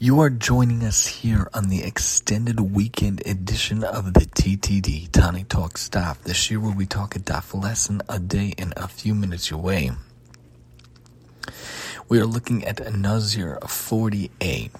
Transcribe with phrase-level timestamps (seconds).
[0.00, 5.78] You are joining us here on the extended weekend edition of the TTD Tani Talk
[5.78, 9.52] Staff, This year where we talk a daf lesson a day in a few minutes
[9.52, 9.92] away.
[12.08, 14.72] We are looking at Nazir 40a.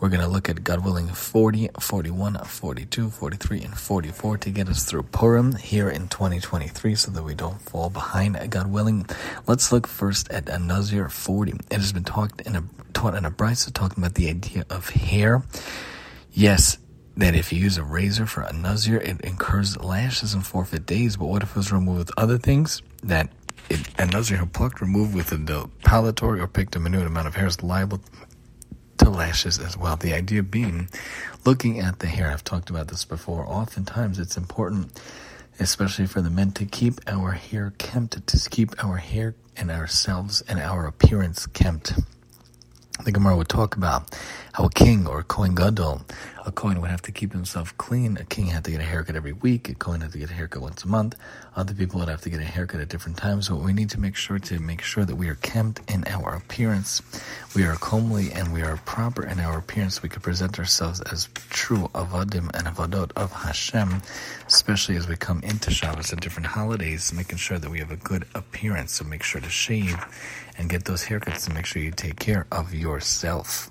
[0.00, 4.68] We're going to look at, God willing, 40, 41, 42, 43, and 44 to get
[4.68, 9.06] us through Purim here in 2023 so that we don't fall behind, God willing.
[9.48, 11.54] Let's look first at a Nazir 40.
[11.72, 12.62] It has been talked in a,
[12.92, 15.42] taught in a brisa talking about the idea of hair.
[16.30, 16.78] Yes,
[17.16, 21.26] that if you use a razor for a it incurs lashes and forfeit days, but
[21.26, 22.82] what if it was removed with other things?
[23.02, 23.30] That
[23.68, 27.34] it, a Nazir who plucked, removed with a depilatory, or picked a minute amount of
[27.34, 28.00] hair is liable
[29.08, 29.96] to lashes as well.
[29.96, 30.88] The idea being
[31.44, 32.30] looking at the hair.
[32.30, 33.46] I've talked about this before.
[33.46, 35.00] Oftentimes it's important,
[35.58, 40.42] especially for the men, to keep our hair kempt, to keep our hair and ourselves
[40.42, 41.94] and our appearance kempt.
[43.04, 44.10] The Gemara would talk about
[44.52, 46.02] how a king or a coin Gadol,
[46.44, 48.16] a coin would have to keep himself clean.
[48.16, 49.68] A king had to get a haircut every week.
[49.68, 51.14] A coin had to get a haircut once a month.
[51.54, 53.46] Other people would have to get a haircut at different times.
[53.46, 56.34] So we need to make sure to make sure that we are kempt in our
[56.34, 57.00] appearance.
[57.54, 60.02] We are comely and we are proper in our appearance.
[60.02, 64.02] We could present ourselves as true avadim and avadot of Hashem,
[64.46, 67.96] especially as we come into Shabbos and different holidays, making sure that we have a
[67.96, 68.94] good appearance.
[68.94, 69.96] So make sure to shave
[70.58, 73.70] and get those haircuts and make sure you take care of yourself.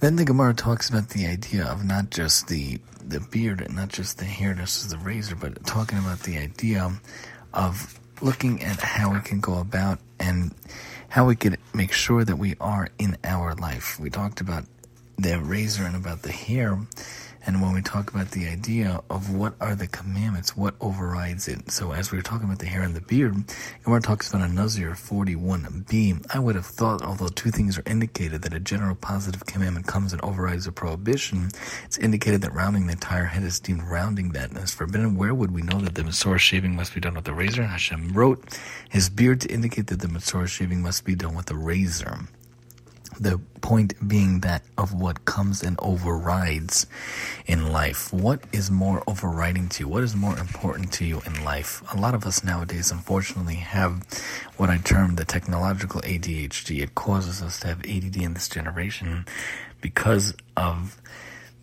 [0.00, 3.88] Then the Gemara talks about the idea of not just the the beard and not
[3.88, 6.90] just the hair, just the razor, but talking about the idea
[7.52, 10.54] of looking at how we can go about and
[11.08, 14.00] how we can make sure that we are in our life.
[14.00, 14.64] We talked about
[15.18, 16.78] the razor and about the hair
[17.46, 21.70] and when we talk about the idea of what are the commandments, what overrides it.
[21.70, 23.34] So as we were talking about the hair and the beard,
[23.84, 26.26] Gemara talks about a Nazir 41b.
[26.32, 30.12] I would have thought, although two things are indicated, that a general positive commandment comes
[30.12, 31.50] and overrides a prohibition,
[31.84, 35.16] it's indicated that rounding the entire head is deemed rounding that and is forbidden.
[35.16, 37.64] Where would we know that the Masorah shaving must be done with the razor?
[37.64, 41.56] Hashem wrote his beard to indicate that the Masorah shaving must be done with the
[41.56, 42.20] razor.
[43.18, 46.86] The point being that of what comes and overrides
[47.46, 48.12] in life.
[48.12, 49.88] What is more overriding to you?
[49.88, 51.82] What is more important to you in life?
[51.94, 54.02] A lot of us nowadays, unfortunately, have
[54.58, 56.82] what I term the technological ADHD.
[56.82, 59.24] It causes us to have ADD in this generation
[59.80, 61.00] because of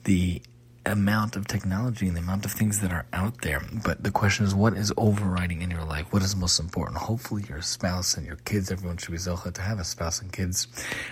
[0.06, 0.42] the
[0.86, 3.62] amount of technology and the amount of things that are out there.
[3.84, 6.12] But the question is, what is overriding in your life?
[6.12, 6.98] What is most important?
[6.98, 8.72] Hopefully, your spouse and your kids.
[8.72, 10.68] Everyone should be zocha to have a spouse and kids.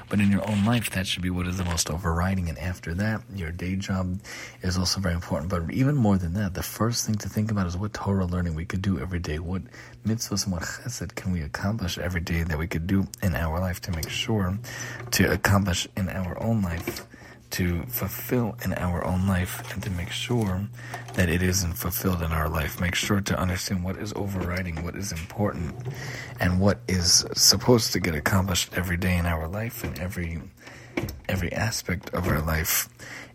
[0.10, 2.50] But in your own life, that should be what is the most overriding.
[2.50, 4.20] And after that, your day job
[4.62, 5.50] is also very important.
[5.50, 8.56] But even more than that, the first thing to think about is what Torah learning
[8.56, 9.40] we could do every day.
[9.40, 9.62] What
[10.06, 13.60] mitzvahs and what chesed can we accomplish every day that we could do in our
[13.60, 14.58] life to make sure
[15.12, 17.06] to accomplish in our own life
[17.52, 20.68] to fulfill in our own life and to make sure
[21.14, 22.80] that it isn't fulfilled in our life.
[22.80, 25.76] Make sure to understand what is overriding, what is important,
[26.40, 30.42] and what is supposed to get accomplished every day in our life and every
[31.28, 32.90] every aspect of our life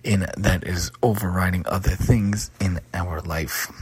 [0.04, 3.72] in that is overriding other things in our life.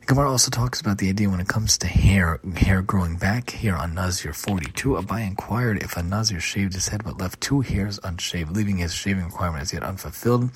[0.00, 3.50] The Gemara also talks about the idea when it comes to hair, hair growing back
[3.50, 4.90] here on Nazir 42.
[4.90, 8.94] Abaye inquired if a Nazir shaved his head but left two hairs unshaved, leaving his
[8.94, 10.50] shaving requirement as yet unfulfilled,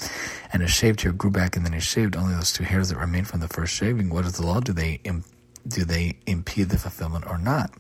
[0.53, 2.99] and his shaved hair grew back and then he shaved only those two hairs that
[2.99, 4.11] remained from the first shaving.
[4.11, 4.61] What is the law?
[4.61, 5.01] Do they,
[5.67, 7.73] do they impede the fulfillment or not?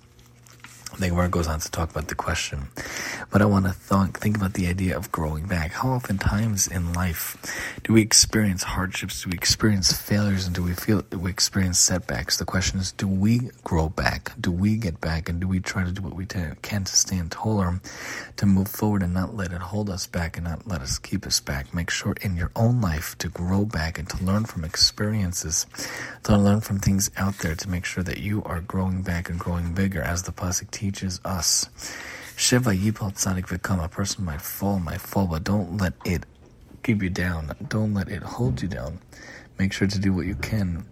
[0.97, 2.69] The Gemara goes on to talk about the question,
[3.31, 5.71] but I want to th- think about the idea of growing back.
[5.72, 7.37] How often times in life
[7.84, 9.22] do we experience hardships?
[9.22, 10.47] Do we experience failures?
[10.47, 12.38] And do we feel do we experience setbacks?
[12.38, 14.32] The question is, do we grow back?
[14.41, 15.28] Do we get back?
[15.28, 17.81] And do we try to do what we t- can to stand taller,
[18.37, 21.26] to move forward and not let it hold us back and not let us keep
[21.26, 21.72] us back?
[21.72, 25.66] Make sure in your own life to grow back and to learn from experiences,
[26.25, 29.38] to learn from things out there to make sure that you are growing back and
[29.38, 31.69] growing bigger as the Pasuk teaches us.
[32.37, 36.25] Sheva Yipal Tzadik Vikam, a person might fall, might fall, but don't let it
[36.85, 37.50] keep you down.
[37.69, 39.00] Don't let it hold you down.
[39.58, 40.87] Make sure to do what you can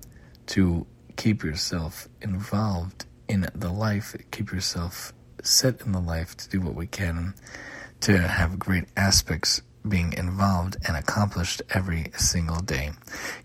[0.49, 0.85] to
[1.15, 5.13] keep yourself involved in the life, keep yourself
[5.43, 7.35] set in the life to do what we can
[8.01, 12.91] to have great aspects being involved and accomplished every single day.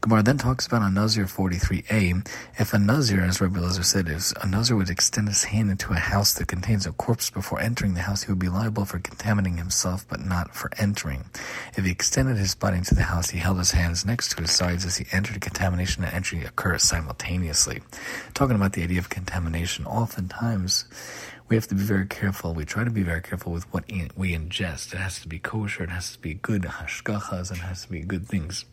[0.02, 2.28] Gemara then talks about a Nazir 43a.
[2.60, 5.94] If a Nazir, as Rabbi Lezer said, if a Nazir would extend his hand into
[5.94, 9.00] a house that contains a corpse before entering the house, he would be liable for
[9.00, 11.26] contaminating himself, but not for entering.
[11.78, 14.52] If he extended his body into the house, he held his hands next to his
[14.52, 15.40] sides as he entered.
[15.42, 17.82] Contamination and entry occur simultaneously.
[18.34, 20.86] Talking about the idea of contamination, oftentimes
[21.52, 22.54] we have to be very careful.
[22.54, 23.84] We try to be very careful with what
[24.16, 24.94] we ingest.
[24.94, 25.84] It has to be kosher.
[25.84, 28.64] It has to be good hashgachas, and it has to be good things.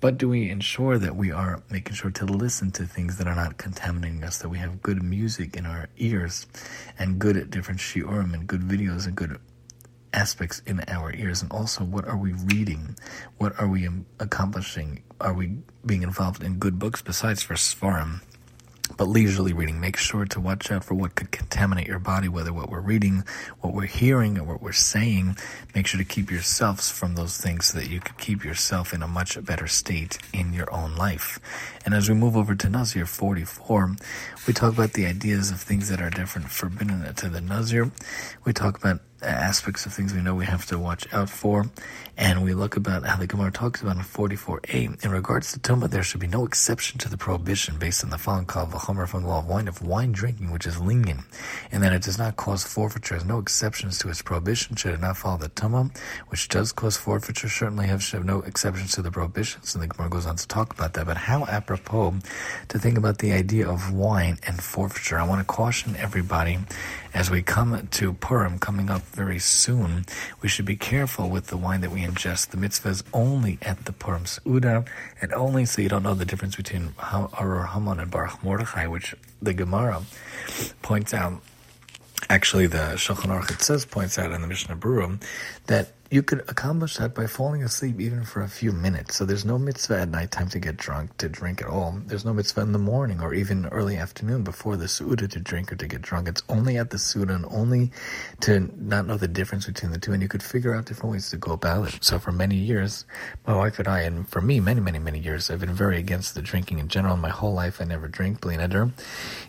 [0.00, 3.34] But do we ensure that we are making sure to listen to things that are
[3.34, 6.46] not contaminating us, that we have good music in our ears
[6.98, 9.40] and good at different shiurim and good videos and good
[10.12, 11.40] aspects in our ears?
[11.40, 12.96] And also, what are we reading?
[13.38, 13.88] What are we
[14.18, 15.04] accomplishing?
[15.22, 15.56] Are we
[15.86, 18.20] being involved in good books besides for Svarim?
[19.00, 19.80] But leisurely reading.
[19.80, 23.24] Make sure to watch out for what could contaminate your body, whether what we're reading,
[23.62, 25.38] what we're hearing, or what we're saying.
[25.74, 29.02] Make sure to keep yourselves from those things so that you could keep yourself in
[29.02, 31.40] a much better state in your own life.
[31.86, 33.96] And as we move over to Nazir 44,
[34.46, 37.90] we talk about the ideas of things that are different, forbidden to the Nazir.
[38.44, 41.70] We talk about aspects of things we know we have to watch out for.
[42.16, 45.04] And we look about how the Gemara talks about in 44a.
[45.04, 48.18] In regards to Tumah, there should be no exception to the prohibition based on the
[48.18, 51.20] following kal Vachomer from the law of wine, of wine drinking, which is lenient,
[51.72, 53.14] and that it does not cause forfeiture.
[53.14, 54.76] There's no exceptions to its prohibition.
[54.76, 55.96] Should it not follow the Tumah,
[56.28, 59.74] which does cause forfeiture, certainly have, should have no exceptions to the prohibitions.
[59.74, 61.06] And the Gemara goes on to talk about that.
[61.06, 62.16] But how apropos
[62.68, 65.18] to think about the idea of wine and forfeiture.
[65.18, 66.58] I want to caution everybody
[67.12, 70.06] as we come to Purim coming up very soon,
[70.42, 72.48] we should be careful with the wine that we ingest.
[72.48, 74.86] The mitzvah is only at the Purim Seudah,
[75.20, 76.94] and only so you don't know the difference between
[77.38, 80.02] Arur Haman and Baruch Mordechai, which the Gemara
[80.82, 81.40] points out.
[82.28, 85.20] Actually, the Shulchan Aruch says points out in the Mishnah Berurah
[85.66, 89.14] that you could accomplish that by falling asleep even for a few minutes.
[89.14, 92.00] So there's no mitzvah at nighttime to get drunk, to drink at all.
[92.06, 95.70] There's no mitzvah in the morning or even early afternoon before the Seudah to drink
[95.70, 96.26] or to get drunk.
[96.26, 97.92] It's only at the Seudah and only
[98.40, 100.12] to not know the difference between the two.
[100.12, 102.02] And you could figure out different ways to go about it.
[102.02, 103.04] So for many years,
[103.46, 106.34] my wife and I, and for me, many, many, many years, I've been very against
[106.34, 107.16] the drinking in general.
[107.16, 108.90] My whole life, I never drink, bli neder.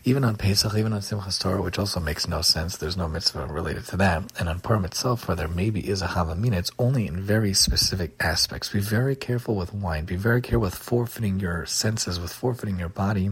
[0.03, 2.77] Even on Pesach, even on Simchas Torah, which also makes no sense.
[2.77, 4.31] There's no mitzvah related to that.
[4.39, 8.11] And on Purim itself, where there maybe is a Havamin, it's only in very specific
[8.19, 8.69] aspects.
[8.69, 10.05] Be very careful with wine.
[10.05, 13.29] Be very careful with forfeiting your senses, with forfeiting your body,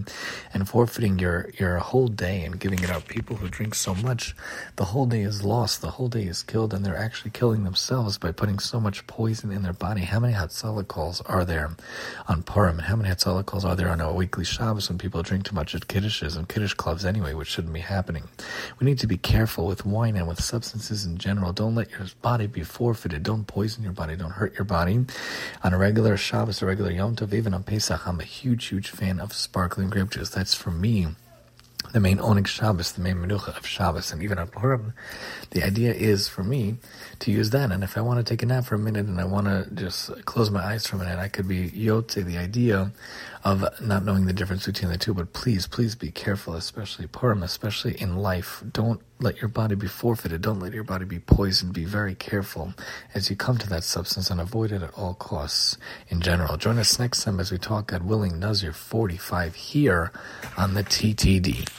[0.54, 3.07] and forfeiting your, your whole day and giving it up.
[3.07, 4.36] People who drink so much,
[4.77, 5.81] the whole day is lost.
[5.81, 9.51] The whole day is killed, and they're actually killing themselves by putting so much poison
[9.51, 10.01] in their body.
[10.01, 11.71] How many Hatzalah are there
[12.27, 12.77] on Purim?
[12.77, 15.75] And how many Hatzalah are there on a weekly Shabbos when people drink too much
[15.75, 18.24] at Kiddushes and Kiddush clubs anyway, which shouldn't be happening?
[18.80, 21.51] We need to be careful with wine and with substances in general.
[21.51, 23.08] Don't let your body be forfeited.
[23.17, 24.15] Don't poison your body.
[24.15, 25.06] Don't hurt your body.
[25.63, 28.89] On a regular Shabbos, a regular Yom Tov, even on Pesach, I'm a huge, huge
[28.89, 30.29] fan of sparkling grape juice.
[30.29, 31.07] That's for me
[31.91, 34.94] the main Oneg Shabbos, the main Menucha of Shabbos, and even on Purim,
[35.51, 36.77] the idea is for me
[37.19, 37.71] to use that.
[37.71, 39.68] And if I want to take a nap for a minute and I want to
[39.74, 42.91] just close my eyes for a minute, I could be yotze, the idea
[43.44, 45.13] of not knowing the difference between the two.
[45.13, 48.63] But please, please be careful, especially Purim, especially in life.
[48.71, 50.42] Don't let your body be forfeited.
[50.42, 51.74] Don't let your body be poisoned.
[51.74, 52.74] Be very careful
[53.13, 55.77] as you come to that substance and avoid it at all costs
[56.09, 56.57] in general.
[56.57, 60.12] Join us next time as we talk, God willing, Nazir 45 here
[60.57, 61.79] on the TTD.